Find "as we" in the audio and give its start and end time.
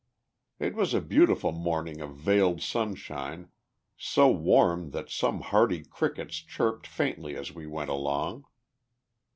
7.35-7.67